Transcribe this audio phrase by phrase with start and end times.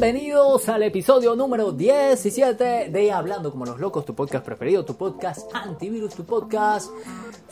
[0.00, 5.52] Bienvenidos al episodio número 17 de Hablando como los locos, tu podcast preferido, tu podcast
[5.52, 6.92] antivirus, tu podcast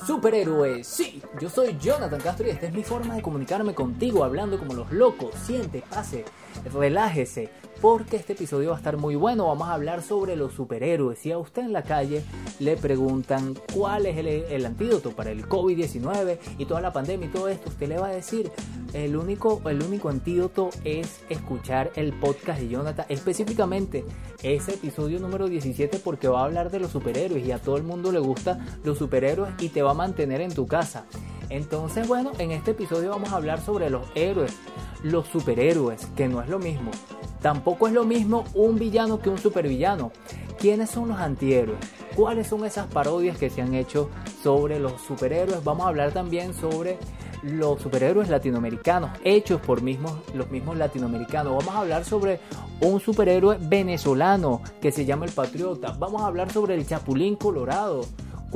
[0.04, 0.86] superhéroes.
[0.86, 4.74] Sí, yo soy Jonathan Castro y esta es mi forma de comunicarme contigo, hablando como
[4.74, 5.34] los locos.
[5.44, 6.24] Siente, pase,
[6.72, 9.46] relájese, porque este episodio va a estar muy bueno.
[9.46, 11.18] Vamos a hablar sobre los superhéroes.
[11.18, 12.24] Si a usted en la calle
[12.58, 17.48] le preguntan cuál es el, antídoto para el COVID-19 y toda la pandemia y todo
[17.48, 18.50] esto, usted le va a decir,
[18.92, 24.04] el único, el único antídoto es escuchar el podcast de Jonathan, específicamente
[24.42, 27.82] ese episodio número 17 porque va a hablar de los superhéroes y a todo el
[27.82, 31.04] mundo le gusta los superhéroes y te va a mantener en tu casa.
[31.48, 34.56] Entonces, bueno, en este episodio vamos a hablar sobre los héroes,
[35.02, 36.90] los superhéroes, que no es lo mismo.
[37.40, 40.10] Tampoco es lo mismo un villano que un supervillano.
[40.58, 41.78] ¿Quiénes son los antihéroes?
[42.16, 44.10] ¿Cuáles son esas parodias que se han hecho
[44.42, 45.62] sobre los superhéroes?
[45.62, 46.98] Vamos a hablar también sobre
[47.42, 51.52] los superhéroes latinoamericanos, hechos por mismos, los mismos latinoamericanos.
[51.52, 52.40] Vamos a hablar sobre
[52.80, 55.94] un superhéroe venezolano que se llama el Patriota.
[55.98, 58.04] Vamos a hablar sobre el Chapulín Colorado.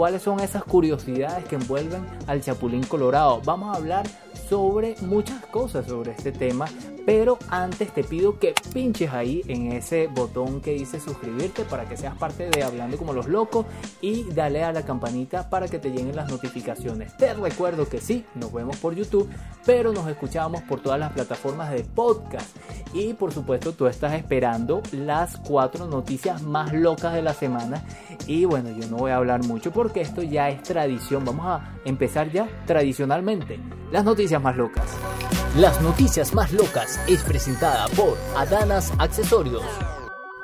[0.00, 3.42] ¿Cuáles son esas curiosidades que envuelven al Chapulín Colorado?
[3.44, 4.06] Vamos a hablar
[4.48, 6.64] sobre muchas cosas sobre este tema,
[7.10, 11.96] pero antes te pido que pinches ahí en ese botón que dice suscribirte para que
[11.96, 13.66] seas parte de Hablando como los locos
[14.00, 17.16] y dale a la campanita para que te lleguen las notificaciones.
[17.16, 19.28] Te recuerdo que sí, nos vemos por YouTube,
[19.66, 22.56] pero nos escuchamos por todas las plataformas de podcast.
[22.92, 27.82] Y por supuesto tú estás esperando las cuatro noticias más locas de la semana.
[28.28, 31.24] Y bueno, yo no voy a hablar mucho porque esto ya es tradición.
[31.24, 33.58] Vamos a empezar ya tradicionalmente.
[33.90, 34.86] Las noticias más locas.
[35.56, 39.64] Las noticias más locas es presentada por Adanas Accesorios.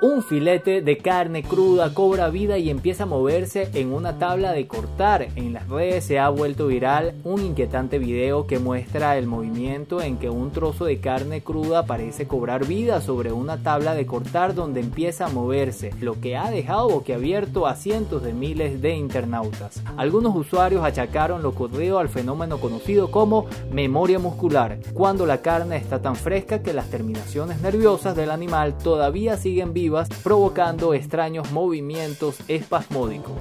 [0.02, 4.66] Un filete de carne cruda cobra vida y empieza a moverse en una tabla de
[4.66, 5.28] cortar.
[5.36, 10.18] En las redes se ha vuelto viral un inquietante video que muestra el movimiento en
[10.18, 14.80] que un trozo de carne cruda parece cobrar vida sobre una tabla de cortar donde
[14.80, 19.82] empieza a moverse, lo que ha dejado boquiabierto a cientos de miles de internautas.
[19.96, 26.02] Algunos usuarios achacaron lo ocurrido al fenómeno conocido como memoria muscular, cuando la carne está
[26.02, 29.85] tan fresca que las terminaciones nerviosas del animal todavía siguen vivas
[30.22, 33.32] provocando extraños movimientos espasmódicos.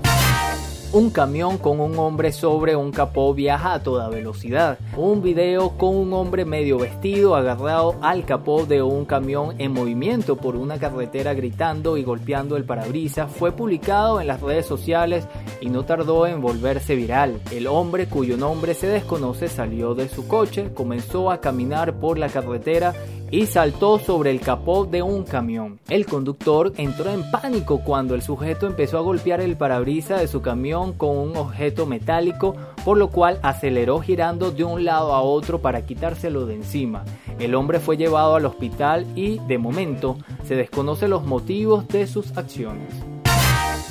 [0.95, 4.79] Un camión con un hombre sobre un capó viaja a toda velocidad.
[4.95, 10.37] Un video con un hombre medio vestido agarrado al capó de un camión en movimiento
[10.37, 15.27] por una carretera gritando y golpeando el parabrisas fue publicado en las redes sociales
[15.59, 17.41] y no tardó en volverse viral.
[17.51, 22.29] El hombre cuyo nombre se desconoce salió de su coche, comenzó a caminar por la
[22.29, 22.93] carretera
[23.31, 25.79] y saltó sobre el capó de un camión.
[25.89, 30.41] El conductor entró en pánico cuando el sujeto empezó a golpear el parabrisas de su
[30.41, 35.59] camión con un objeto metálico, por lo cual aceleró girando de un lado a otro
[35.59, 37.03] para quitárselo de encima.
[37.39, 42.37] El hombre fue llevado al hospital y, de momento, se desconoce los motivos de sus
[42.37, 42.93] acciones.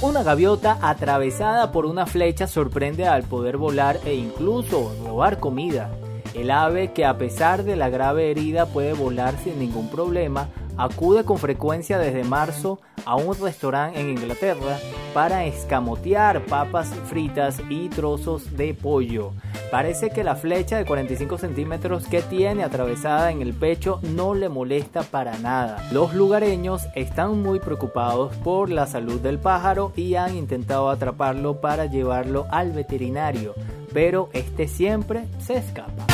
[0.01, 5.91] Una gaviota atravesada por una flecha sorprende al poder volar e incluso robar comida.
[6.34, 11.25] El ave, que a pesar de la grave herida puede volar sin ningún problema, acude
[11.25, 14.78] con frecuencia desde marzo a un restaurante en Inglaterra
[15.12, 19.33] para escamotear papas fritas y trozos de pollo.
[19.71, 24.49] Parece que la flecha de 45 centímetros que tiene atravesada en el pecho no le
[24.49, 25.89] molesta para nada.
[25.93, 31.87] Los lugareños están muy preocupados por la salud del pájaro y han intentado atraparlo para
[31.87, 33.55] llevarlo al veterinario,
[33.93, 36.14] pero este siempre se escapa.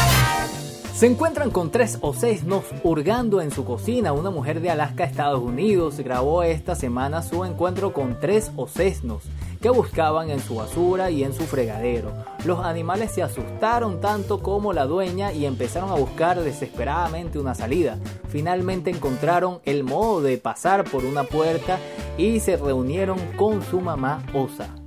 [1.01, 4.13] Se encuentran con tres osesnos hurgando en su cocina.
[4.13, 9.23] Una mujer de Alaska, Estados Unidos, grabó esta semana su encuentro con tres osesnos
[9.63, 12.13] que buscaban en su basura y en su fregadero.
[12.45, 17.97] Los animales se asustaron tanto como la dueña y empezaron a buscar desesperadamente una salida.
[18.29, 21.79] Finalmente encontraron el modo de pasar por una puerta
[22.19, 24.80] y se reunieron con su mamá osa.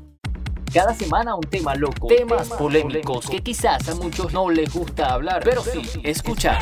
[0.73, 5.43] Cada semana un tema loco, temas, polémicos, que quizás a muchos no les gusta hablar,
[5.43, 6.59] pero sí escuchar.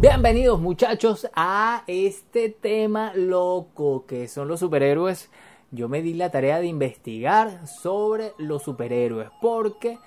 [0.00, 5.28] Bienvenidos muchachos a este tema loco que son los superhéroes.
[5.70, 9.98] Yo me di la tarea de investigar sobre los superhéroes porque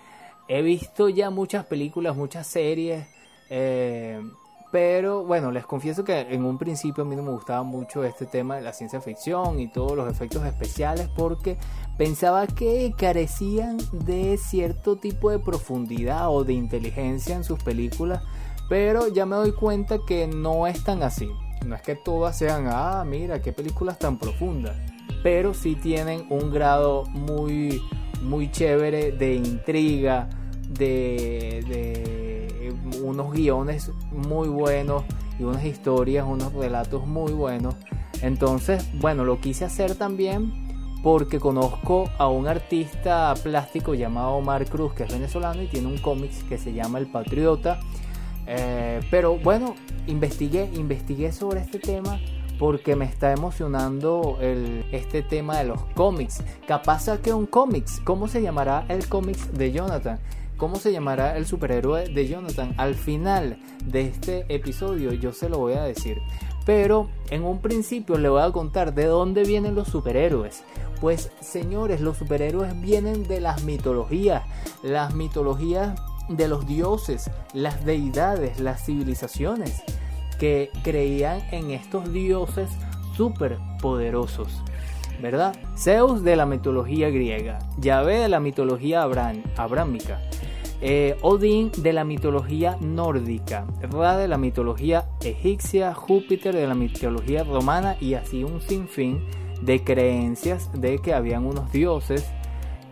[0.48, 3.06] he visto ya muchas películas, muchas series.
[3.52, 4.20] Eh,
[4.72, 8.26] pero bueno, les confieso que en un principio a mí no me gustaba mucho este
[8.26, 11.58] tema de la ciencia ficción y todos los efectos especiales porque
[11.98, 18.22] pensaba que carecían de cierto tipo de profundidad o de inteligencia en sus películas,
[18.68, 21.30] pero ya me doy cuenta que no es tan así.
[21.66, 24.76] No es que todas sean, ah, mira, qué películas tan profundas,
[25.24, 27.82] pero sí tienen un grado muy,
[28.22, 30.30] muy chévere de intriga,
[30.70, 32.27] de, de
[33.04, 35.04] unos guiones muy buenos
[35.40, 37.76] y unas historias, unos relatos muy buenos.
[38.22, 40.68] Entonces, bueno, lo quise hacer también
[41.04, 45.98] porque conozco a un artista plástico llamado Omar Cruz, que es venezolano y tiene un
[46.00, 47.80] cómic que se llama El Patriota.
[48.48, 49.76] Eh, pero bueno,
[50.08, 52.20] investigué, investigué sobre este tema
[52.58, 56.44] porque me está emocionando el, este tema de los cómics.
[56.68, 60.20] Capaz que un cómics, ¿cómo se llamará el cómics de Jonathan?
[60.58, 62.74] ¿Cómo se llamará el superhéroe de Jonathan?
[62.78, 66.18] Al final de este episodio yo se lo voy a decir.
[66.66, 70.64] Pero en un principio le voy a contar de dónde vienen los superhéroes.
[71.00, 74.44] Pues señores, los superhéroes vienen de las mitologías.
[74.82, 79.84] Las mitologías de los dioses, las deidades, las civilizaciones
[80.40, 82.70] que creían en estos dioses
[83.16, 84.64] superpoderosos.
[85.22, 85.56] ¿Verdad?
[85.76, 90.22] Zeus de la mitología griega, Yahvé de la mitología abrámica,
[90.82, 97.44] eh, Odín de la mitología nórdica, Ra de la mitología egipcia, Júpiter de la mitología
[97.44, 99.24] romana y así un sinfín
[99.62, 102.32] de creencias de que habían unos dioses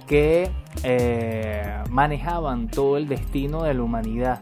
[0.07, 0.49] que
[0.83, 4.41] eh, manejaban todo el destino de la humanidad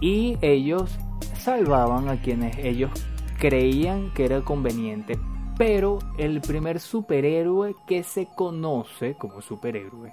[0.00, 0.96] y ellos
[1.38, 2.90] salvaban a quienes ellos
[3.38, 5.18] creían que era conveniente.
[5.56, 10.12] Pero el primer superhéroe que se conoce como superhéroe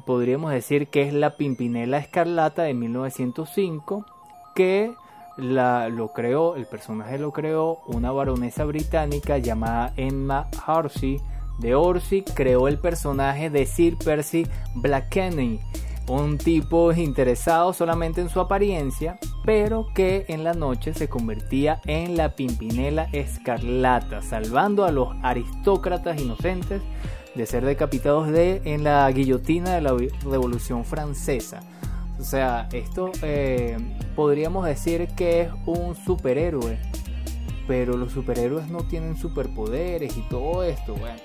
[0.00, 4.04] podríamos decir que es la Pimpinela Escarlata de 1905,
[4.54, 4.92] que
[5.36, 11.20] la, lo creó, el personaje lo creó una baronesa británica llamada Emma Harsey
[11.58, 15.60] de Orsi, creó el personaje de Sir Percy Blakeney,
[16.08, 22.16] un tipo interesado solamente en su apariencia, pero que en la noche se convertía en
[22.16, 26.82] la Pimpinela Escarlata, salvando a los aristócratas inocentes
[27.34, 31.60] de ser decapitados de, en la guillotina de la Revolución Francesa.
[32.18, 33.76] O sea, esto eh,
[34.14, 36.78] podríamos decir que es un superhéroe,
[37.66, 40.94] pero los superhéroes no tienen superpoderes y todo esto.
[40.94, 41.18] Bueno,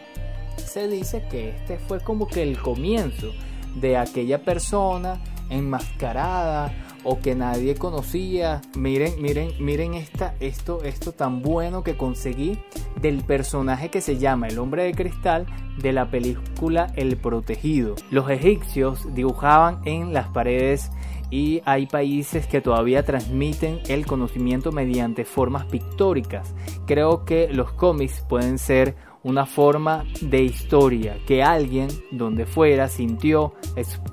[0.57, 3.31] se dice que este fue como que el comienzo
[3.75, 5.19] de aquella persona
[5.49, 6.73] enmascarada
[7.03, 8.61] o que nadie conocía.
[8.75, 12.59] Miren, miren, miren esta, esto, esto tan bueno que conseguí
[13.01, 15.45] del personaje que se llama el hombre de cristal
[15.81, 17.95] de la película El Protegido.
[18.11, 20.91] Los egipcios dibujaban en las paredes
[21.29, 26.53] y hay países que todavía transmiten el conocimiento mediante formas pictóricas.
[26.85, 33.53] Creo que los cómics pueden ser una forma de historia que alguien donde fuera sintió,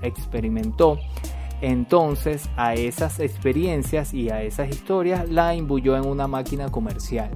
[0.03, 0.99] experimentó
[1.65, 7.31] entonces a esas experiencias y a esas historias la imbuyó en una máquina comercial.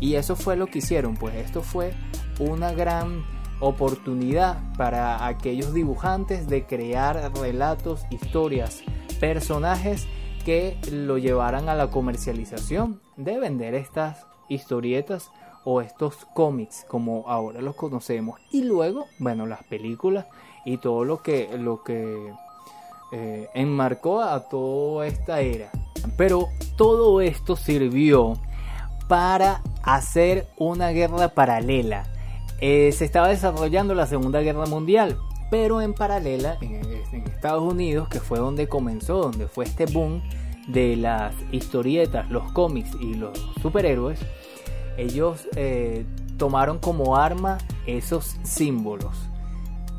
[0.00, 1.92] Y eso fue lo que hicieron, pues esto fue
[2.40, 3.24] una gran
[3.60, 8.82] oportunidad para aquellos dibujantes de crear relatos, historias,
[9.20, 10.06] personajes
[10.46, 15.30] que lo llevaran a la comercialización de vender estas historietas
[15.64, 20.26] o estos cómics como ahora los conocemos y luego bueno las películas
[20.66, 22.32] y todo lo que lo que
[23.16, 25.70] eh, enmarcó a toda esta era.
[26.16, 28.32] Pero todo esto sirvió
[29.06, 32.08] para hacer una guerra paralela.
[32.60, 35.16] Eh, se estaba desarrollando la Segunda Guerra Mundial,
[35.48, 36.82] pero en paralela en,
[37.24, 40.20] Estados Unidos, que fue donde comenzó, donde fue este boom
[40.66, 44.18] de las historietas, los cómics y los superhéroes,
[44.96, 46.04] ellos eh,
[46.36, 49.28] tomaron como arma esos símbolos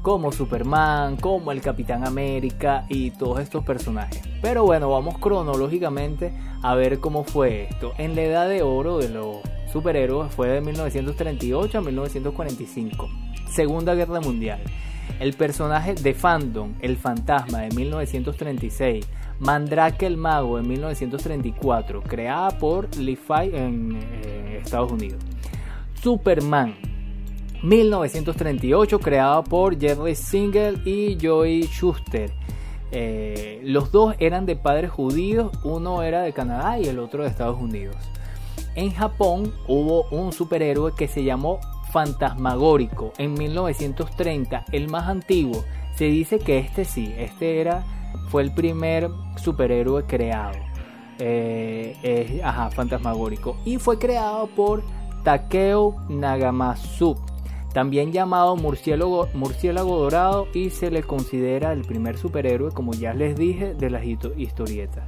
[0.05, 4.21] como Superman, como el Capitán América y todos estos personajes.
[4.39, 6.31] Pero bueno, vamos cronológicamente
[6.61, 7.93] a ver cómo fue esto.
[7.97, 9.37] En la edad de oro de los
[9.73, 13.09] superhéroes fue de 1938 a 1945,
[13.49, 14.61] Segunda Guerra Mundial.
[15.19, 19.07] El personaje de Fandom, el fantasma de 1936,
[19.39, 23.17] Mandrake el mago de 1934, creada por Lee
[23.53, 25.23] en eh, Estados Unidos.
[25.99, 26.94] Superman
[27.67, 32.31] 1938, creado por Jerry Singer y Joey Schuster.
[32.91, 37.29] Eh, los dos eran de padres judíos, uno era de Canadá y el otro de
[37.29, 37.95] Estados Unidos.
[38.75, 41.59] En Japón hubo un superhéroe que se llamó
[41.91, 45.63] Fantasmagórico en 1930, el más antiguo.
[45.95, 47.83] Se dice que este sí, este era,
[48.29, 50.59] fue el primer superhéroe creado.
[51.17, 53.57] Eh, ajá, Fantasmagórico.
[53.65, 54.83] Y fue creado por
[55.23, 57.17] Takeo Nagamatsu
[57.75, 59.27] también llamado murciélago,
[59.97, 65.03] dorado y se le considera el primer superhéroe, como ya les dije, de las historietas.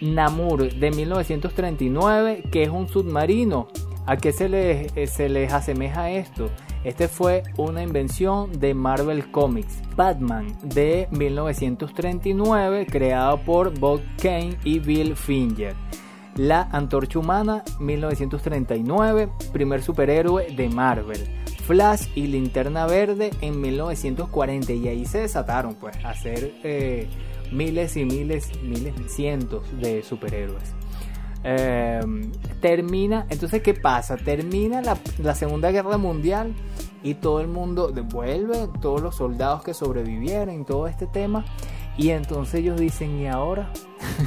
[0.00, 3.68] Namur de 1939, que es un submarino.
[4.06, 6.50] ¿A qué se les, eh, se les asemeja esto?
[6.82, 9.82] Este fue una invención de Marvel Comics.
[9.94, 15.76] Batman de 1939, creado por Bob Kane y Bill Finger.
[16.34, 21.41] La Antorcha Humana, 1939, primer superhéroe de Marvel.
[21.72, 27.08] Flash y Linterna Verde en 1940 y ahí se desataron pues a hacer eh,
[27.50, 30.74] miles y miles, miles, cientos de superhéroes.
[31.44, 31.98] Eh,
[32.60, 34.18] termina, entonces ¿qué pasa?
[34.18, 36.52] Termina la, la, Segunda Guerra Mundial
[37.02, 41.42] y todo el mundo devuelve, todos los soldados que sobrevivieron, todo este tema.
[41.96, 43.72] Y entonces ellos dicen, ¿y ahora?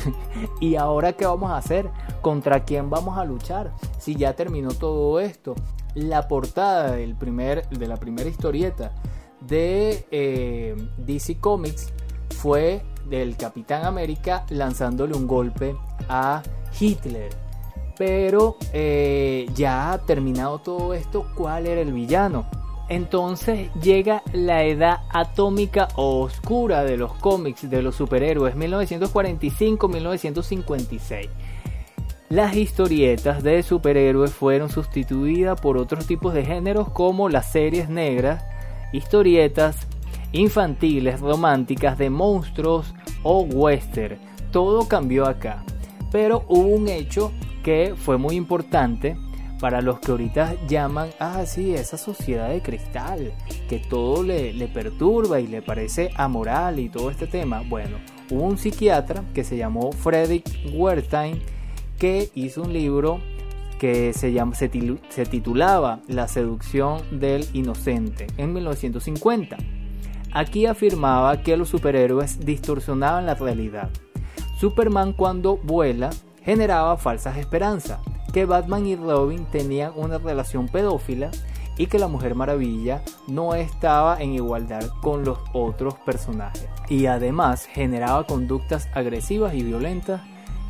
[0.59, 1.91] ¿Y ahora qué vamos a hacer?
[2.21, 3.71] ¿Contra quién vamos a luchar?
[3.99, 5.53] Si ya terminó todo esto.
[5.95, 8.91] La portada del primer, de la primera historieta
[9.41, 11.91] de eh, DC Comics
[12.29, 15.75] fue del Capitán América lanzándole un golpe
[16.09, 16.41] a
[16.79, 17.29] Hitler.
[17.97, 22.45] Pero eh, ya terminado todo esto, ¿cuál era el villano?
[22.87, 31.29] Entonces llega la edad atómica oscura de los cómics, de los superhéroes, 1945-1956.
[32.29, 38.43] Las historietas de superhéroes fueron sustituidas por otros tipos de géneros como las series negras,
[38.91, 39.87] historietas
[40.31, 44.17] infantiles, románticas, de monstruos o western.
[44.51, 45.63] Todo cambió acá.
[46.11, 47.31] Pero hubo un hecho
[47.63, 49.15] que fue muy importante
[49.59, 53.33] para los que ahorita llaman, ah, sí, esa sociedad de cristal,
[53.69, 57.61] que todo le, le perturba y le parece amoral y todo este tema.
[57.69, 57.97] Bueno,
[58.31, 61.39] hubo un psiquiatra que se llamó Frederick Wertheim
[61.97, 63.19] que hizo un libro
[63.79, 64.33] que se,
[65.09, 69.57] se titulaba La seducción del inocente en 1950.
[70.33, 73.89] Aquí afirmaba que los superhéroes distorsionaban la realidad.
[74.59, 76.09] Superman cuando vuela
[76.43, 77.99] generaba falsas esperanzas
[78.35, 81.31] que Batman y Robin tenían una relación pedófila
[81.77, 86.67] y que la Mujer Maravilla no estaba en igualdad con los otros personajes.
[86.89, 90.21] Y además generaba conductas agresivas y violentas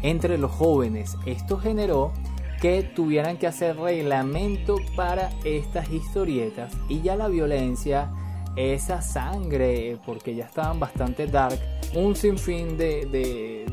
[0.09, 1.17] entre los jóvenes.
[1.25, 2.13] Esto generó
[2.61, 8.11] que tuvieran que hacer reglamento para estas historietas y ya la violencia,
[8.55, 11.59] esa sangre, porque ya estaban bastante dark,
[11.93, 13.65] un sinfín de, de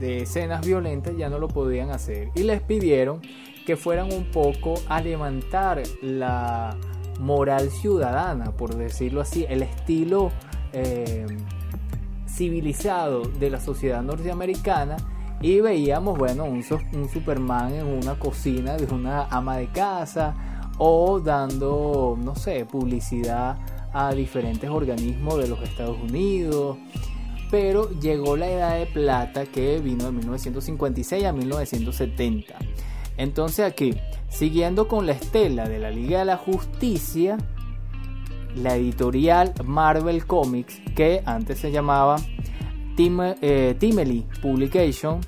[0.00, 3.20] de escenas violentas ya no lo podían hacer y les pidieron
[3.66, 6.76] que fueran un poco a levantar la
[7.20, 10.32] moral ciudadana, por decirlo así, el estilo
[10.72, 11.26] eh,
[12.26, 14.96] civilizado de la sociedad norteamericana
[15.40, 20.34] y veíamos, bueno, un, Superman en una cocina de una ama de casa
[20.78, 23.58] o dando, no sé, publicidad
[23.92, 26.78] a diferentes organismos de los Estados Unidos
[27.50, 32.54] pero llegó la edad de plata que vino de 1956 a 1970.
[33.16, 33.94] Entonces aquí,
[34.28, 37.36] siguiendo con la estela de la Liga de la Justicia,
[38.54, 42.16] la editorial Marvel Comics, que antes se llamaba
[42.96, 45.20] eh, Timely Publication,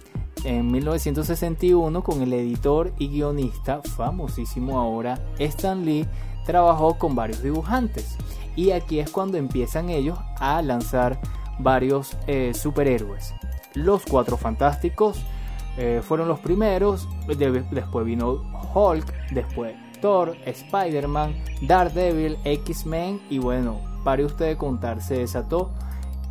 [0.44, 6.06] en 1961 con el editor y guionista famosísimo ahora Stan Lee,
[6.44, 8.16] trabajó con varios dibujantes.
[8.56, 11.20] Y aquí es cuando empiezan ellos a lanzar
[11.58, 13.34] varios eh, superhéroes.
[13.74, 15.22] Los Cuatro Fantásticos
[15.78, 18.42] eh, fueron los primeros, después vino
[18.74, 25.70] Hulk, después Thor, Spider-Man, Daredevil, X-Men y bueno, para usted contar, se desató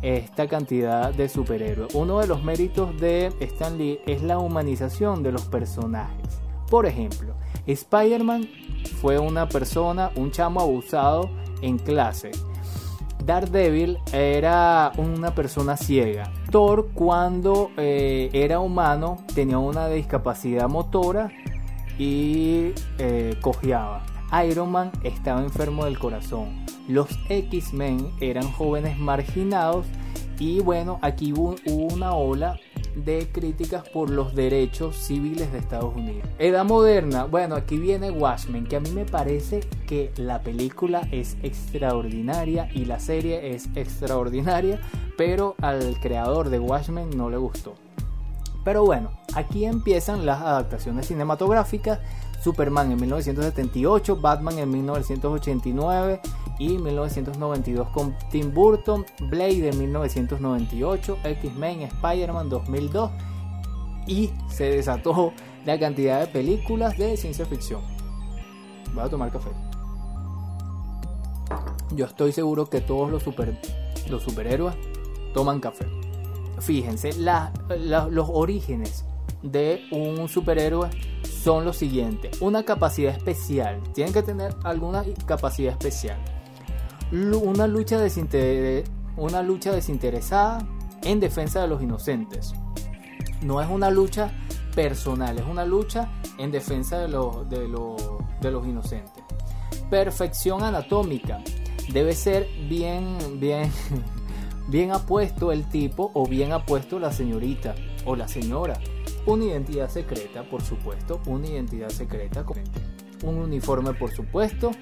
[0.02, 1.94] esta cantidad de superhéroes.
[1.94, 6.40] Uno de los méritos de Stan Lee es la humanización de los personajes.
[6.68, 7.34] Por ejemplo,
[7.66, 8.48] Spider-Man
[9.00, 11.30] fue una persona, un chamo abusado
[11.60, 12.32] en clase
[13.24, 16.30] Daredevil era una persona ciega.
[16.50, 21.30] Thor cuando eh, era humano tenía una discapacidad motora
[21.98, 24.02] y eh, cojeaba.
[24.48, 26.61] Iron Man estaba enfermo del corazón.
[26.88, 29.86] Los X-Men eran jóvenes marginados
[30.38, 32.58] y bueno, aquí hubo una ola
[32.96, 36.28] de críticas por los derechos civiles de Estados Unidos.
[36.38, 41.36] Edad moderna, bueno, aquí viene Watchmen, que a mí me parece que la película es
[41.42, 44.80] extraordinaria y la serie es extraordinaria,
[45.16, 47.74] pero al creador de Watchmen no le gustó.
[48.64, 52.00] Pero bueno, aquí empiezan las adaptaciones cinematográficas.
[52.42, 56.20] Superman en 1978, Batman en 1989
[56.58, 63.10] y 1992 con Tim Burton, Blade en 1998, X-Men, Spider-Man 2002
[64.06, 65.32] y se desató
[65.64, 67.80] la cantidad de películas de ciencia ficción.
[68.92, 69.50] Voy a tomar café.
[71.94, 73.56] Yo estoy seguro que todos los, super,
[74.08, 74.74] los superhéroes
[75.32, 75.86] toman café.
[76.58, 79.04] Fíjense, los orígenes
[79.42, 80.90] de un superhéroe
[81.22, 82.40] son los siguientes.
[82.40, 83.80] Una capacidad especial.
[83.94, 86.18] Tienen que tener alguna capacidad especial
[87.12, 87.98] una lucha,
[89.72, 90.66] desinteresada
[91.02, 92.54] en defensa de los inocentes.
[93.42, 94.32] No es una lucha
[94.74, 97.68] personal, es una lucha en defensa de, los de,
[98.40, 99.22] de los inocentes.
[99.90, 101.40] Perfección anatómica,
[101.92, 103.70] debe ser bien, bien,
[104.68, 107.74] bien apuesto el tipo o bien apuesto la señorita
[108.06, 108.80] o la señora.
[109.24, 112.44] Una identidad secreta, por supuesto, una identidad secreta,
[113.22, 114.72] un uniforme, por supuesto,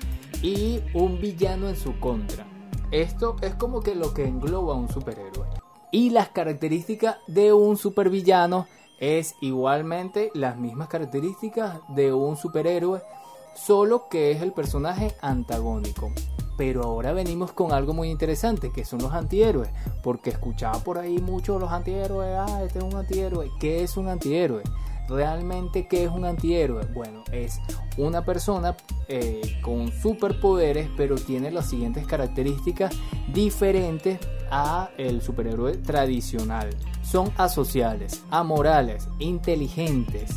[0.42, 2.47] y un villano en su contra.
[2.90, 5.47] Esto es como que lo que engloba a un superhéroe.
[5.92, 8.66] Y las características de un supervillano
[8.99, 13.02] es igualmente las mismas características de un superhéroe,
[13.54, 16.12] solo que es el personaje antagónico.
[16.61, 19.71] Pero ahora venimos con algo muy interesante, que son los antihéroes,
[20.02, 23.50] porque escuchaba por ahí mucho los antihéroes, ah, este es un antihéroe.
[23.59, 24.62] ¿Qué es un antihéroe?
[25.09, 26.85] realmente qué es un antihéroe?
[26.93, 27.61] Bueno, es
[27.97, 28.76] una persona
[29.09, 32.95] eh, con superpoderes, pero tiene las siguientes características
[33.33, 34.19] diferentes
[34.50, 36.69] a el superhéroe tradicional.
[37.02, 40.31] Son asociales, amorales, inteligentes,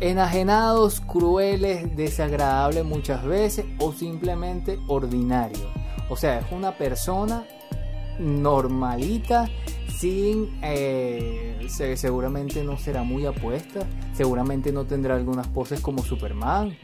[0.00, 5.66] enajenados, crueles, desagradables muchas veces o simplemente ordinarios.
[6.08, 7.44] O sea, es una persona
[8.18, 9.48] normalita
[9.88, 16.76] sin eh, seguramente no será muy apuesta seguramente no tendrá algunas poses como Superman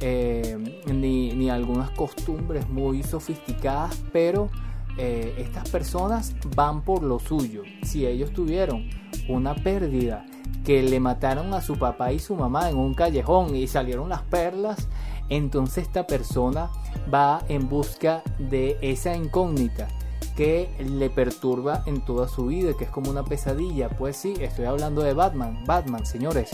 [0.00, 0.58] eh,
[0.92, 4.50] ni, algunas costumbres muy sofisticadas pero
[4.98, 8.88] eh, estas personas van por lo suyo si ellos tuvieron
[9.28, 10.26] una pérdida
[10.64, 14.22] que le mataron a su papá y su mamá en un callejón y salieron las
[14.22, 14.88] perlas
[15.28, 16.70] entonces esta persona
[17.12, 19.88] va en busca de esa incógnita
[20.36, 23.88] que le perturba en toda su vida, que es como una pesadilla.
[23.88, 25.62] Pues sí, estoy hablando de Batman.
[25.64, 26.50] Batman, señores,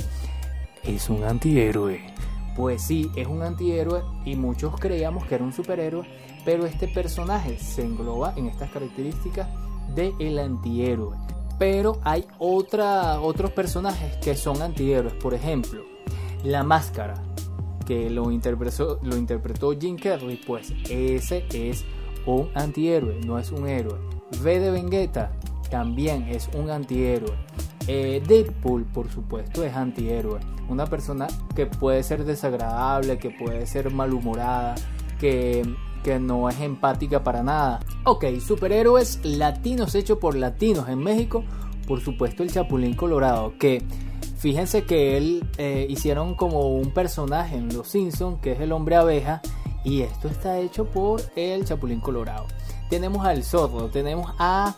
[0.84, 2.00] es un antihéroe.
[2.56, 6.06] Pues sí, es un antihéroe y muchos creíamos que era un superhéroe,
[6.44, 9.48] pero este personaje se engloba en estas características
[9.94, 11.16] de el antihéroe.
[11.60, 15.82] Pero hay otra, otros personajes que son antihéroes, por ejemplo,
[16.42, 17.22] la máscara,
[17.86, 18.98] que lo interpretó,
[19.78, 21.84] Jim Carrey, pues ese es
[22.24, 23.98] un antihéroe, no es un héroe.
[24.40, 25.32] V de Vendetta
[25.70, 27.36] también es un antihéroe.
[27.86, 30.40] Eh, Deadpool, por supuesto, es antihéroe.
[30.70, 34.76] Una persona que puede ser desagradable, que puede ser malhumorada,
[35.18, 35.62] que,
[36.02, 37.80] que no es empática para nada.
[38.04, 41.44] Ok, superhéroes latinos hechos por latinos en México.
[41.86, 43.82] Por supuesto, el Chapulín Colorado, que
[44.38, 48.96] fíjense que él eh, hicieron como un personaje en Los Simpsons, que es el hombre
[48.96, 49.42] abeja,
[49.84, 52.46] y esto está hecho por el Chapulín Colorado.
[52.88, 54.74] Tenemos al zorro, tenemos a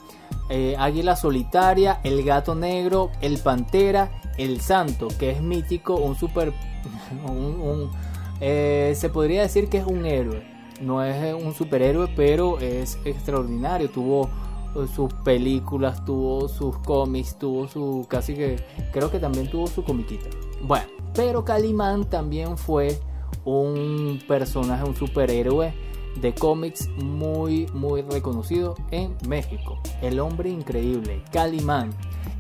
[0.49, 6.53] eh, Águila Solitaria, el Gato Negro, el Pantera, el Santo, que es mítico, un super...
[8.45, 10.43] Eh, se podría decir que es un héroe.
[10.83, 13.89] No es un superhéroe, pero es extraordinario.
[13.89, 14.29] Tuvo
[14.75, 18.07] eh, sus películas, tuvo sus cómics, tuvo su...
[18.09, 18.57] casi que...
[18.93, 20.29] creo que también tuvo su comiquita.
[20.63, 22.99] Bueno, pero Calimán también fue
[23.45, 25.73] un personaje, un superhéroe
[26.21, 29.79] de cómics muy muy reconocido en México.
[30.03, 31.91] El hombre increíble, Calimán.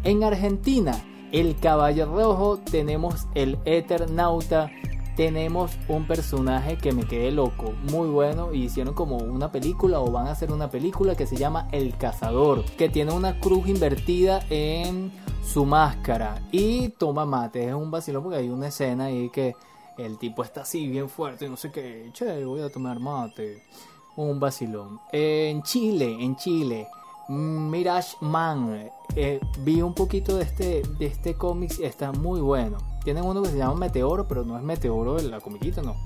[0.04, 0.92] En Argentina,
[1.32, 4.70] el caballo rojo, tenemos el Eternauta,
[5.16, 10.10] tenemos un personaje que me quedé loco, muy bueno, y hicieron como una película o
[10.10, 14.44] van a hacer una película que se llama El Cazador, que tiene una cruz invertida
[14.50, 15.12] en
[15.44, 19.54] su máscara y toma mate, es un vacilo porque hay una escena ahí que
[19.98, 23.62] el tipo está así bien fuerte, no sé qué, che, voy a tomar mate.
[24.14, 25.00] Un vacilón.
[25.10, 26.86] En Chile, en Chile,
[27.28, 28.90] Mirage Man.
[29.16, 32.91] Eh, vi un poquito de este, de este cómic, está muy bueno.
[33.04, 35.96] Tienen uno que se llama Meteoro, pero no es Meteoro en la comiquita, no.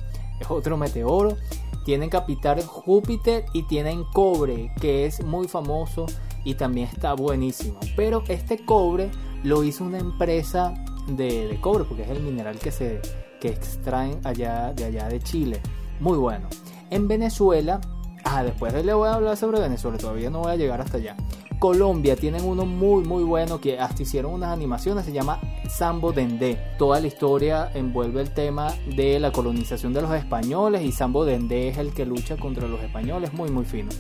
[0.41, 1.37] Es otro Meteoro.
[1.85, 6.07] Tienen Capitán Júpiter y tienen Cobre, que es muy famoso
[6.45, 7.79] y también está buenísimo.
[7.97, 9.11] Pero este cobre
[9.43, 10.75] lo hizo una empresa
[11.09, 13.01] de, de cobre, porque es el mineral que se,
[13.41, 15.61] que extraen allá de allá de Chile.
[16.01, 16.49] Muy bueno.
[16.91, 17.81] En Venezuela,
[18.25, 21.17] ah, después le voy a hablar sobre Venezuela, todavía no voy a llegar hasta allá.
[21.59, 26.59] Colombia tienen uno muy muy bueno que hasta hicieron unas animaciones, se llama Sambo Dendé.
[26.79, 31.69] Toda la historia envuelve el tema de la colonización de los españoles y Sambo Dendé
[31.69, 33.91] es el que lucha contra los españoles, muy muy fino.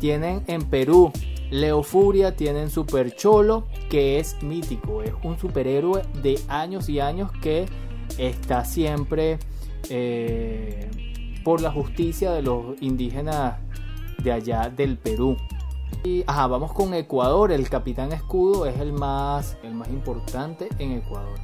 [0.00, 1.12] Tienen en Perú
[1.50, 7.30] Leo Furia, tienen Super Cholo, que es mítico, es un superhéroe de años y años
[7.40, 7.66] que
[8.18, 9.38] está siempre
[9.88, 10.90] eh,
[11.44, 13.56] por la justicia de los indígenas
[14.22, 15.36] de allá del Perú.
[16.04, 17.52] Y ajá, vamos con Ecuador.
[17.52, 21.38] El Capitán Escudo es el más, el más importante en Ecuador.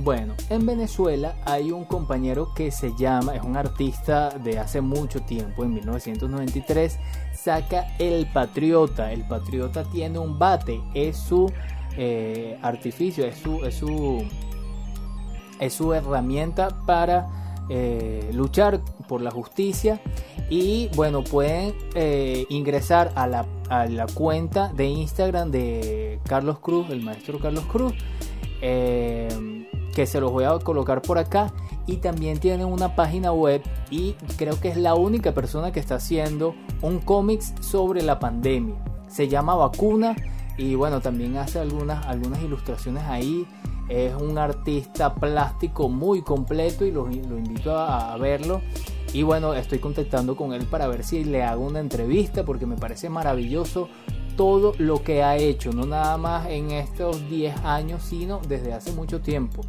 [0.00, 5.20] Bueno, en Venezuela hay un compañero que se llama, es un artista de hace mucho
[5.22, 6.98] tiempo, en 1993,
[7.34, 9.12] saca El Patriota.
[9.12, 11.50] El Patriota tiene un bate, es su
[11.96, 14.24] eh, artificio, es su, es su
[15.58, 17.26] es su herramienta para
[17.68, 20.00] eh, luchar por la justicia
[20.48, 26.90] y bueno pueden eh, ingresar a la, a la, cuenta de Instagram de Carlos Cruz,
[26.90, 27.94] el maestro Carlos Cruz,
[28.60, 31.52] eh, que se los voy a colocar por acá
[31.86, 35.96] y también tienen una página web y creo que es la única persona que está
[35.96, 38.76] haciendo un cómics sobre la pandemia.
[39.08, 40.14] Se llama Vacuna
[40.58, 43.46] y bueno, también hace algunas, algunas ilustraciones ahí
[43.88, 48.62] es un artista plástico muy completo y lo, invito a, verlo.
[49.12, 52.76] Y bueno, estoy contactando con él para ver si le hago una entrevista porque me
[52.76, 53.88] parece maravilloso
[54.36, 58.92] todo lo que ha hecho, no nada más en estos 10 años, sino desde hace
[58.92, 59.62] mucho tiempo.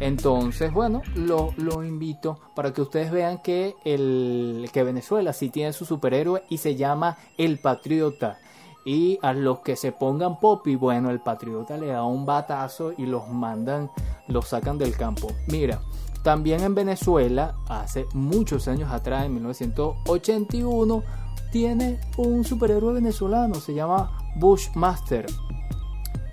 [0.00, 6.42] Entonces, bueno, lo, invito para que ustedes vean que, que Venezuela sí tiene su superhéroe
[6.50, 8.38] y se llama El Patriota.
[8.86, 12.92] Y a los que se pongan pop y bueno, el patriota le da un batazo
[12.96, 13.90] y los mandan,
[14.28, 15.26] los sacan del campo.
[15.48, 15.80] Mira,
[16.22, 21.02] también en Venezuela, hace muchos años atrás, en 1981,
[21.50, 25.26] tiene un superhéroe venezolano, se llama Bushmaster.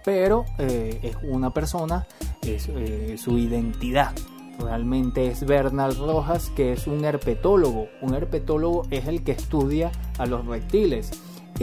[0.06, 2.06] Pero eh, es una persona,
[2.44, 4.14] es eh, su identidad.
[4.60, 7.88] Realmente es Bernal Rojas, que es un herpetólogo.
[8.02, 11.12] Un herpetólogo es el que estudia a los reptiles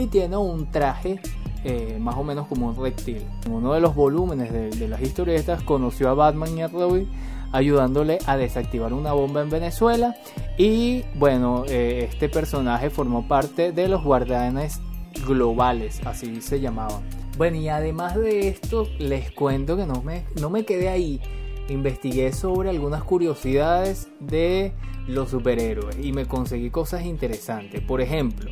[0.01, 1.19] y tiene un traje
[1.63, 3.23] eh, más o menos como un reptil.
[3.45, 7.07] En uno de los volúmenes de, las historietas conoció a Batman y a Robin
[7.51, 10.15] ayudándole a desactivar una bomba en Venezuela
[10.57, 14.79] y bueno, eh, este personaje formó parte de los guardianes
[15.27, 17.03] globales, así se llamaban.
[17.37, 21.21] Bueno, y además de esto, les cuento que no me, no me quedé ahí.
[21.69, 24.73] Investigué sobre algunas curiosidades de
[25.07, 27.81] los superhéroes y me conseguí cosas interesantes.
[27.81, 28.51] Por ejemplo,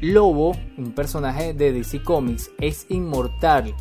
[0.00, 3.74] Lobo, un personaje de DC Comics, es inmortal.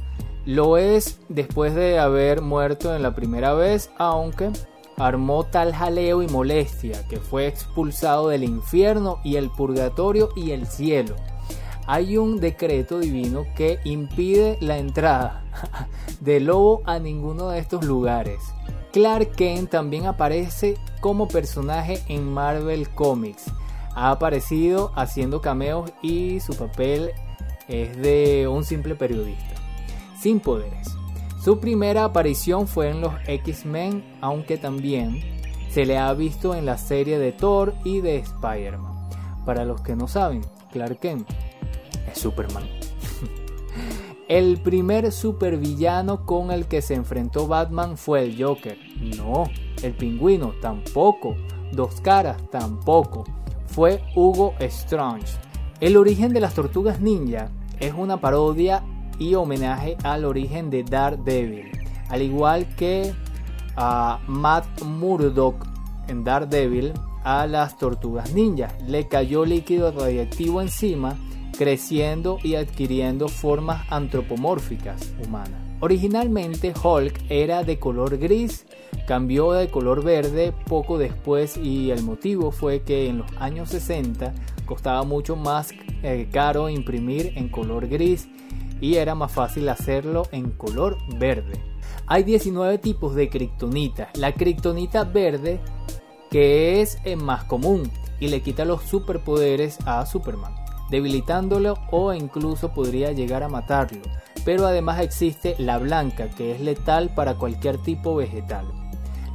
[0.45, 4.51] Lo es después de haber muerto en la primera vez, aunque
[4.97, 10.67] armó tal jaleo y molestia que fue expulsado del infierno y el purgatorio y el
[10.67, 11.15] cielo.
[11.87, 15.45] Hay un decreto divino que impide la entrada
[16.19, 18.41] de Lobo a ninguno de estos lugares.
[18.91, 23.45] Clark Kent también aparece como personaje en Marvel Comics
[23.95, 27.11] ha aparecido haciendo cameos y su papel
[27.67, 29.55] es de un simple periodista,
[30.19, 30.95] sin poderes.
[31.43, 35.21] Su primera aparición fue en los X-Men, aunque también
[35.69, 39.09] se le ha visto en la serie de Thor y de Spider-Man.
[39.45, 41.29] Para los que no saben, Clark Kent
[42.11, 42.67] es Superman.
[44.27, 48.77] el primer supervillano con el que se enfrentó Batman fue el Joker.
[49.17, 49.45] No,
[49.81, 51.35] el pingüino tampoco.
[51.71, 53.23] Dos caras tampoco
[53.71, 55.37] fue Hugo Strange.
[55.79, 58.83] El origen de las tortugas ninja es una parodia
[59.17, 61.71] y homenaje al origen de Daredevil,
[62.09, 63.13] al igual que
[63.75, 65.65] a Matt Murdock
[66.07, 68.69] en Daredevil a las tortugas ninja.
[68.87, 71.17] Le cayó líquido radiactivo encima,
[71.57, 75.68] creciendo y adquiriendo formas antropomórficas humanas.
[75.81, 78.65] Originalmente Hulk era de color gris
[79.09, 84.35] cambió de color verde poco después y el motivo fue que en los años 60
[84.67, 85.71] costaba mucho más
[86.03, 88.27] eh, caro imprimir en color gris
[88.79, 91.53] y era más fácil hacerlo en color verde.
[92.05, 94.09] Hay 19 tipos de kriptonita.
[94.13, 95.59] La kriptonita verde
[96.29, 100.53] que es el más común y le quita los superpoderes a Superman,
[100.91, 104.01] debilitándolo o incluso podría llegar a matarlo.
[104.49, 108.65] Pero además existe la blanca que es letal para cualquier tipo vegetal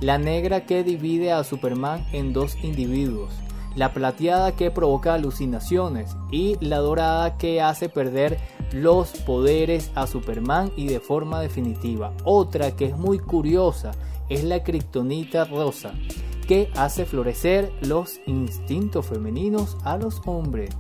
[0.00, 3.32] la negra que divide a Superman en dos individuos,
[3.76, 8.38] la plateada que provoca alucinaciones y la dorada que hace perder
[8.72, 12.12] los poderes a Superman y de forma definitiva.
[12.24, 13.92] Otra que es muy curiosa
[14.28, 15.94] es la kriptonita rosa,
[16.46, 20.76] que hace florecer los instintos femeninos a los hombres.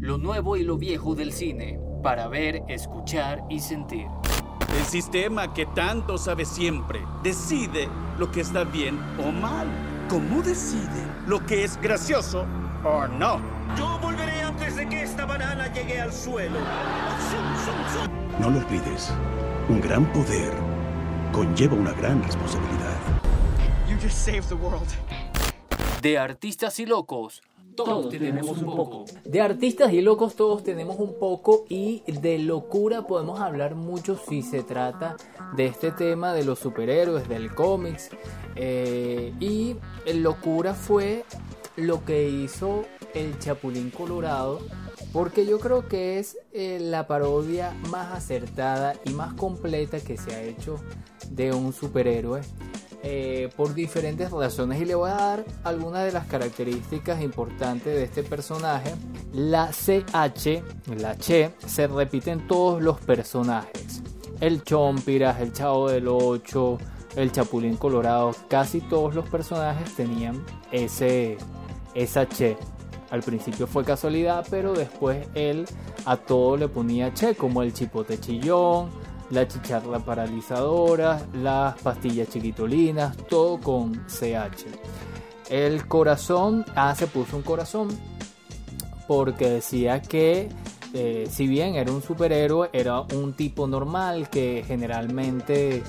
[0.00, 4.06] lo nuevo y lo viejo del cine, para ver, escuchar y sentir.
[4.76, 7.88] El sistema que tanto sabe siempre decide
[8.18, 9.68] lo que está bien o mal.
[10.08, 12.44] ¿Cómo decide lo que es gracioso
[12.84, 13.40] o no?
[13.76, 16.58] Yo volveré antes de que esta banana llegue al suelo.
[18.38, 19.12] No lo olvides.
[19.68, 20.52] Un gran poder
[21.32, 22.96] conlleva una gran responsabilidad.
[23.88, 24.88] You just saved the world.
[26.02, 27.42] De artistas y locos
[27.74, 29.04] todos tenemos un poco.
[29.24, 34.42] De artistas y locos todos tenemos un poco y de locura podemos hablar mucho si
[34.42, 35.16] se trata
[35.56, 38.10] de este tema de los superhéroes, del cómics.
[38.56, 39.76] Eh, y
[40.14, 41.24] locura fue
[41.76, 44.60] lo que hizo el Chapulín Colorado
[45.12, 50.34] Porque yo creo que es eh, la parodia más acertada y más completa que se
[50.34, 50.76] ha hecho
[51.30, 52.40] de un superhéroe.
[53.04, 58.04] Eh, por diferentes razones y le voy a dar algunas de las características importantes de
[58.04, 58.94] este personaje.
[59.32, 60.62] La CH,
[60.98, 64.02] la Che, se repite en todos los personajes.
[64.40, 66.78] El Chompiras, el Chavo del 8,
[67.16, 71.38] el Chapulín Colorado, casi todos los personajes tenían ese,
[71.94, 72.56] esa Che.
[73.10, 75.66] Al principio fue casualidad, pero después él
[76.04, 78.90] a todo le ponía Che, como el chipote chillón,
[79.32, 84.66] la chicharra paralizadora, las pastillas chiquitolinas, todo con CH.
[85.48, 87.88] El corazón, ah, se puso un corazón
[89.08, 90.50] porque decía que
[90.92, 95.82] eh, si bien era un superhéroe, era un tipo normal que generalmente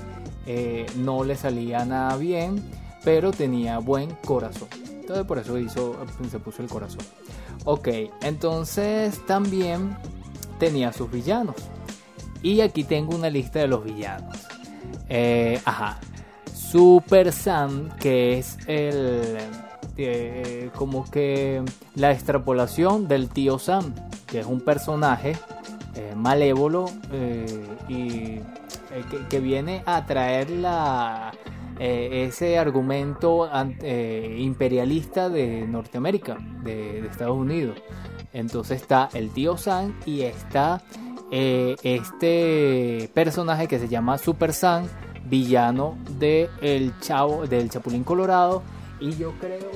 [0.45, 2.63] eh, no le salía nada bien,
[3.03, 4.69] pero tenía buen corazón.
[5.01, 5.97] Entonces por eso hizo,
[6.31, 7.01] se puso el corazón.
[7.65, 7.89] Ok,
[8.21, 9.97] entonces también
[10.59, 11.55] tenía sus villanos.
[12.43, 14.37] Y aquí tengo una lista de los villanos.
[15.09, 15.97] Eh, ajá.
[16.53, 19.37] Super Sam, que es el...
[19.97, 21.63] eh, como que
[21.95, 23.93] la extrapolación del tío Sam,
[24.27, 25.37] que es un personaje
[25.95, 26.89] eh, malévolo
[27.87, 28.39] y
[29.29, 31.31] que, viene a traer la,
[31.79, 33.49] ese argumento
[34.37, 37.77] imperialista de Norteamérica, de, de Estados Unidos.
[38.33, 40.81] Entonces está el tío Sam y está
[41.35, 44.85] eh, este personaje que se llama Super Sam,
[45.25, 48.61] villano de el chavo, del Chapulín Colorado.
[48.99, 49.71] Y yo creo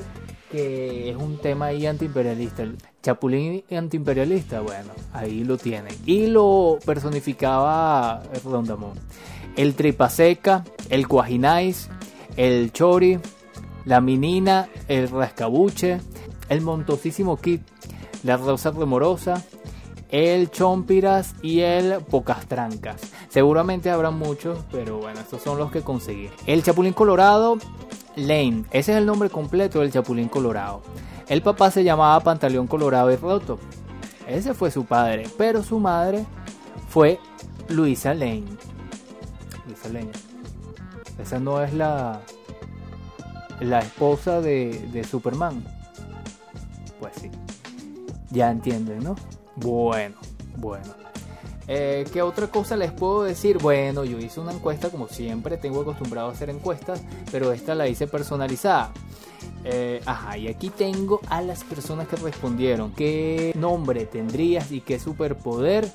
[0.52, 2.64] que es un tema antiimperialista.
[3.02, 5.96] Chapulín antiimperialista, bueno, ahí lo tienen.
[6.06, 8.94] Y lo personificaba Rondamón.
[9.56, 11.90] El Tripaseca, el Cuajinais,
[12.36, 13.18] el Chori,
[13.84, 16.02] la Minina, el Rascabuche,
[16.50, 17.62] el Montosísimo Kid,
[18.22, 19.44] la Rosa Remorosa,
[20.10, 23.02] el Chompiras y el Pocas Trancas.
[23.30, 26.30] Seguramente habrá muchos, pero bueno, estos son los que conseguí.
[26.46, 27.58] El Chapulín Colorado,
[28.16, 28.66] Lane.
[28.72, 30.82] Ese es el nombre completo del Chapulín Colorado.
[31.28, 33.60] El papá se llamaba Pantaleón Colorado y Roto.
[34.28, 36.26] Ese fue su padre, pero su madre
[36.90, 37.20] fue
[37.70, 38.46] Luisa Lane.
[39.66, 40.12] Luisa Lane.
[41.20, 42.22] Esa no es la
[43.60, 45.64] la esposa de, de Superman.
[47.00, 47.32] Pues sí.
[48.30, 49.16] Ya entienden, ¿no?
[49.58, 50.16] Bueno,
[50.58, 50.86] bueno.
[51.68, 53.58] Eh, ¿Qué otra cosa les puedo decir?
[53.58, 57.88] Bueno, yo hice una encuesta, como siempre, tengo acostumbrado a hacer encuestas, pero esta la
[57.88, 58.92] hice personalizada.
[59.66, 62.94] Eh, ajá, y aquí tengo a las personas que respondieron.
[62.94, 65.92] ¿Qué nombre tendrías y qué superpoder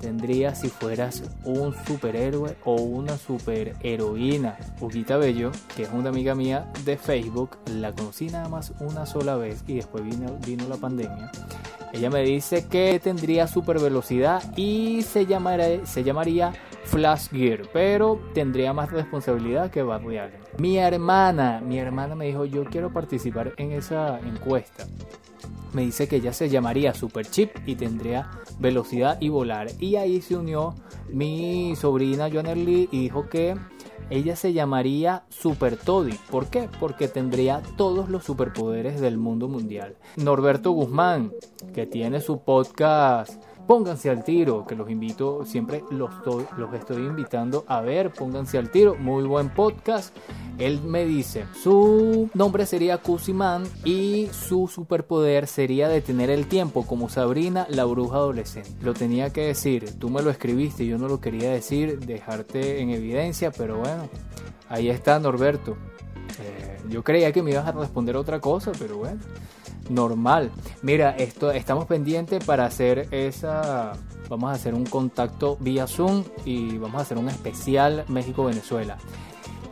[0.00, 4.56] tendrías si fueras un superhéroe o una superheroína?
[4.80, 9.36] Huguita Bello, que es una amiga mía de Facebook, la conocí nada más una sola
[9.36, 11.30] vez y después vino, la pandemia.
[11.92, 16.52] Ella me dice que tendría super velocidad y se, llamaría
[16.84, 20.40] Flash Gear, pero tendría más responsabilidad que Barry Allen.
[20.58, 24.86] Mi hermana, mi hermana me dijo, yo quiero participar en esa encuesta.
[25.76, 29.68] Me dice que ella se llamaría Super Chip y tendría velocidad y volar.
[29.78, 30.74] Y ahí se unió
[31.12, 33.58] mi sobrina Joanner Lee y dijo que
[34.08, 36.14] ella se llamaría Super Toddy.
[36.30, 36.70] ¿Por qué?
[36.80, 39.96] Porque tendría todos los superpoderes del mundo mundial.
[40.16, 41.34] Norberto Guzmán,
[41.74, 47.02] que tiene su podcast Pónganse al tiro, que los invito, siempre los, estoy- los estoy
[47.04, 50.16] invitando a ver, pónganse al tiro, muy buen podcast.
[50.58, 57.08] Él me dice, su nombre sería Kusiman y su superpoder sería detener el tiempo como
[57.08, 58.70] Sabrina, la bruja adolescente.
[58.82, 62.90] Lo tenía que decir, tú me lo escribiste, yo no lo quería decir, dejarte en
[62.90, 64.08] evidencia, pero bueno,
[64.68, 65.76] ahí está Norberto.
[66.40, 69.20] Eh, yo creía que me ibas a responder otra cosa, pero bueno
[69.88, 70.50] normal.
[70.82, 73.92] Mira, esto estamos pendientes para hacer esa
[74.28, 78.98] vamos a hacer un contacto vía Zoom y vamos a hacer un especial México Venezuela.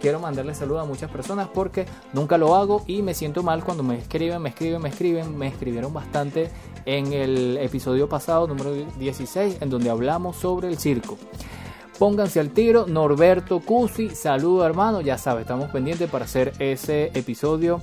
[0.00, 3.82] Quiero mandarle saludos a muchas personas porque nunca lo hago y me siento mal cuando
[3.82, 6.50] me escriben, me escriben, me escriben, me escribieron bastante
[6.84, 11.16] en el episodio pasado número 16 en donde hablamos sobre el circo.
[11.98, 17.80] Pónganse al tiro, Norberto Cusi, saludo hermano, ya sabes, estamos pendientes para hacer ese episodio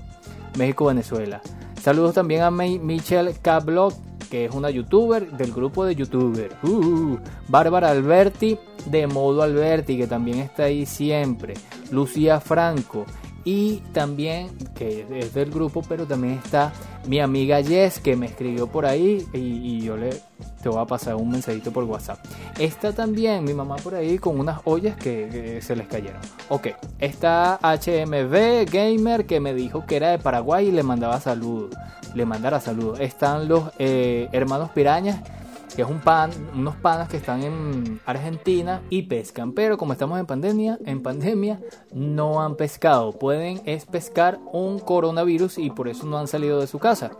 [0.57, 1.41] México-Venezuela.
[1.81, 3.93] Saludos también a Mi- Michelle Cablog,
[4.29, 6.55] que es una youtuber del grupo de youtuber.
[6.63, 7.17] Uh,
[7.47, 11.55] Bárbara Alberti de Modo Alberti, que también está ahí siempre.
[11.91, 13.05] Lucía Franco.
[13.43, 16.71] Y también, que es del grupo, pero también está
[17.07, 20.11] mi amiga Jess, que me escribió por ahí y, yo le
[20.61, 22.19] te voy a pasar un mensajito por WhatsApp.
[22.59, 26.21] Está también mi mamá por ahí con unas ollas que, se les cayeron.
[26.49, 26.67] Ok,
[26.99, 31.75] está HMV Gamer que me dijo que era de Paraguay y le mandaba saludos.
[32.13, 32.99] Le mandara saludos.
[32.99, 35.21] Están los eh, hermanos Pirañas
[35.75, 40.19] que es un pan, unos panas que están en Argentina y pescan, pero como estamos
[40.19, 41.60] en pandemia, en pandemia
[41.93, 46.67] no han pescado, pueden es pescar un coronavirus y por eso no han salido de
[46.67, 47.12] su casa.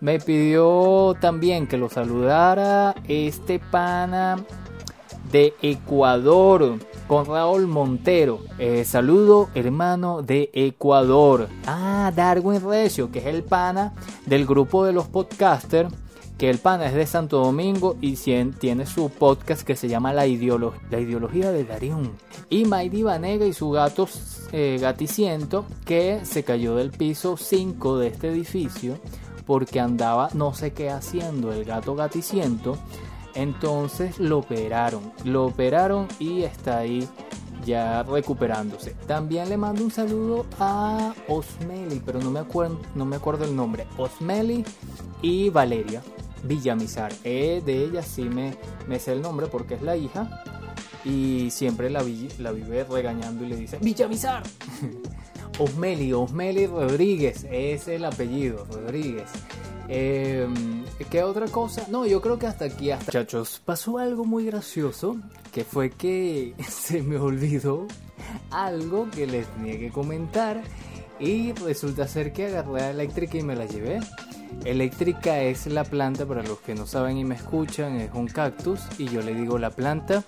[0.00, 4.36] Me pidió también que lo saludara este pana
[5.30, 8.40] de Ecuador con Raúl Montero.
[8.58, 11.48] Eh, saludo, hermano de Ecuador.
[11.66, 13.94] Ah, Darwin Recio, que es el pana
[14.26, 15.92] del grupo de los podcasters.
[16.38, 18.16] Que el pana es de Santo Domingo y
[18.60, 22.12] tiene su podcast que se llama La, la Ideología de Darión.
[22.48, 24.08] Y Maidi Vanega y su gato
[24.52, 28.98] eh, Gaticiento, que se cayó del piso 5 de este edificio
[29.46, 32.78] porque andaba no sé qué haciendo el gato Gaticiento
[33.38, 37.08] entonces lo operaron, lo operaron y está ahí
[37.64, 38.96] ya recuperándose.
[39.06, 43.54] También le mando un saludo a Osmeli, pero no me acuerdo, no me acuerdo el
[43.54, 43.86] nombre.
[43.96, 44.64] Osmeli
[45.22, 46.02] y Valeria
[46.44, 47.12] Villamizar.
[47.24, 48.54] Eh, de ella sí me,
[48.86, 50.42] me sé el nombre porque es la hija
[51.04, 52.04] y siempre la,
[52.38, 54.42] la vive regañando y le dice Villamizar.
[55.58, 59.28] Osmeli, Osmeli Rodríguez, es el apellido, Rodríguez.
[59.88, 60.46] Eh,
[61.10, 61.86] ¿Qué otra cosa?
[61.88, 63.06] No, yo creo que hasta aquí, hasta...
[63.06, 65.16] Muchachos, pasó algo muy gracioso,
[65.52, 67.86] que fue que se me olvidó
[68.50, 70.62] algo que les tenía que comentar
[71.18, 74.00] y resulta ser que agarré a Eléctrica y me la llevé.
[74.64, 78.80] Eléctrica es la planta, para los que no saben y me escuchan, es un cactus
[78.98, 80.24] y yo le digo la planta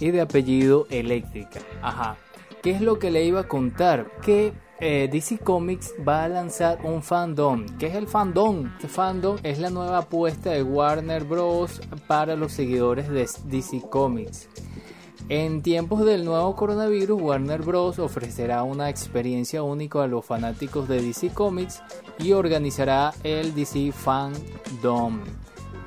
[0.00, 1.60] y de apellido Eléctrica.
[1.82, 2.16] Ajá.
[2.62, 4.10] ¿Qué es lo que le iba a contar?
[4.22, 7.66] Que eh, DC Comics va a lanzar un fandom.
[7.78, 8.66] ¿Qué es el fandom?
[8.76, 11.80] Este fandom es la nueva apuesta de Warner Bros.
[12.06, 14.48] para los seguidores de DC Comics.
[15.30, 17.98] En tiempos del nuevo coronavirus, Warner Bros.
[17.98, 21.82] ofrecerá una experiencia única a los fanáticos de DC Comics
[22.18, 25.20] y organizará el DC Fandom,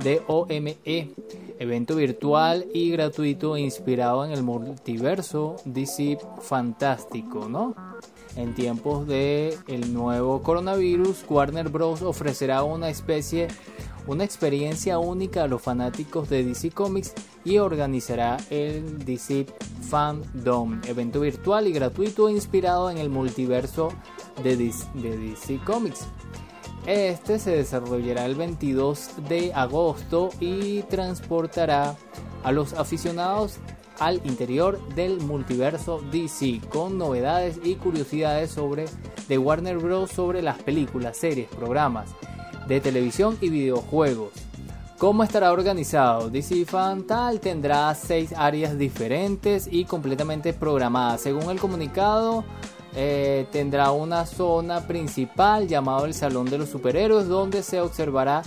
[0.03, 0.77] DOME,
[1.59, 7.75] evento virtual y gratuito inspirado en el multiverso DC fantástico, ¿no?
[8.35, 12.01] En tiempos de el nuevo coronavirus, Warner Bros.
[12.01, 13.49] ofrecerá una especie,
[14.07, 19.45] una experiencia única a los fanáticos de DC Comics y organizará el DC
[19.81, 23.93] Fandom, evento virtual y gratuito inspirado en el multiverso
[24.43, 26.07] de DC, Comics.
[26.85, 31.95] Este se desarrollará el 22 de agosto y transportará
[32.43, 33.57] a los aficionados
[33.99, 38.85] al interior del multiverso DC con novedades y curiosidades sobre
[39.27, 40.11] de Warner Bros.
[40.11, 42.15] sobre las películas, series, programas
[42.67, 44.31] de televisión y videojuegos.
[44.97, 46.29] ¿Cómo estará organizado?
[46.29, 51.21] DC Fantal tendrá seis áreas diferentes y completamente programadas.
[51.21, 52.43] Según el comunicado,
[52.95, 58.41] eh, tendrá una zona principal llamado el Salón de los Superhéroes donde se observará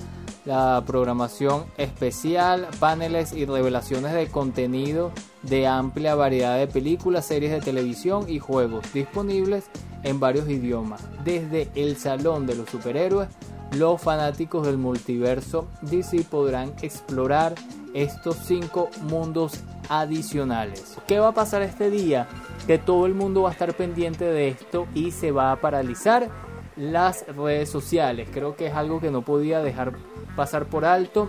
[0.45, 7.61] la programación especial, paneles y revelaciones de contenido de amplia variedad de películas, series de
[7.61, 9.67] televisión y juegos disponibles
[10.03, 11.03] en varios idiomas.
[11.25, 13.29] Desde el Salón de los Superhéroes,
[13.73, 17.55] los fanáticos del multiverso DC podrán explorar
[17.95, 20.97] estos cinco mundos adicionales.
[21.07, 22.29] ¿Qué va a pasar este día?
[22.67, 26.31] Que todo el mundo va a estar pendiente de esto y se va a paralizar
[26.77, 28.29] las redes sociales.
[28.33, 29.93] Creo que es algo que no podía dejar
[30.37, 31.29] pasar por alto.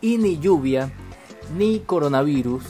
[0.00, 0.92] Y ni lluvia,
[1.56, 2.64] ni coronavirus,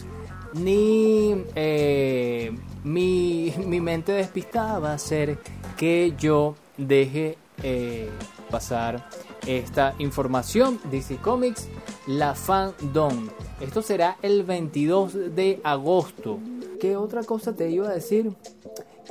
[0.55, 5.39] ni eh, mi, mi, mente despistada va a hacer
[5.79, 8.11] que yo deje eh,
[8.53, 9.09] pasar
[9.49, 10.79] esta información.
[10.85, 11.69] DC Comics,
[12.07, 13.29] la fandom.
[13.61, 16.39] Esto será el 22 de agosto.
[16.81, 18.33] ¿Qué otra cosa te iba a decir?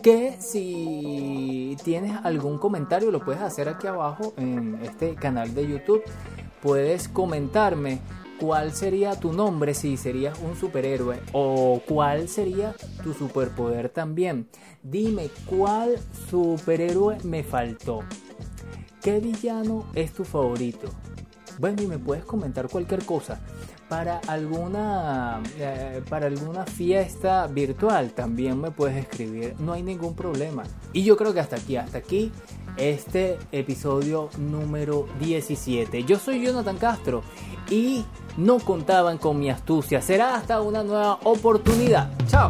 [0.02, 6.02] que si tienes algún comentario lo puedes hacer aquí abajo en este canal de YouTube.
[6.62, 8.00] Puedes comentarme
[8.40, 14.48] cuál sería tu nombre si serías un superhéroe o cuál sería tu superpoder también.
[14.82, 15.98] Dime cuál
[16.30, 18.00] superhéroe me faltó.
[19.02, 20.88] ¿Qué villano es tu favorito?
[21.58, 23.40] Bueno, y me puedes comentar cualquier cosa.
[23.90, 30.64] Para alguna eh, para alguna fiesta virtual también me puedes escribir no hay ningún problema.
[30.94, 32.32] Y yo creo que hasta aquí hasta aquí
[32.78, 37.22] este episodio número 17 yo soy Jonathan Castro
[37.70, 38.06] y
[38.38, 40.02] no contaban con mi astucia.
[40.02, 42.12] Será hasta una nueva oportunidad.
[42.28, 42.50] Chao